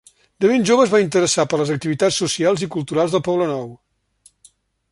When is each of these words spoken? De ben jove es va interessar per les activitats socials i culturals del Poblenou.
De 0.43 0.49
ben 0.51 0.63
jove 0.69 0.85
es 0.85 0.93
va 0.93 1.01
interessar 1.03 1.45
per 1.51 1.59
les 1.61 1.71
activitats 1.75 2.17
socials 2.23 2.63
i 2.67 2.71
culturals 2.77 3.13
del 3.17 3.25
Poblenou. 3.29 3.69